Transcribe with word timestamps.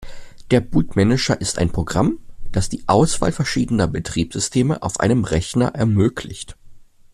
Der 0.49 0.61
Bootmanager 0.61 1.39
ist 1.41 1.59
ein 1.59 1.71
Programm, 1.71 2.17
das 2.51 2.69
die 2.69 2.85
Auswahl 2.87 3.31
verschiedener 3.31 3.87
Betriebssysteme 3.87 4.81
auf 4.81 4.99
einem 4.99 5.25
Rechner 5.25 5.75
ermöglicht. 5.75 6.57